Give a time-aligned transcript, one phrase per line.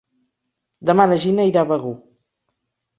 [0.91, 1.95] Demà na Gina irà a Begur.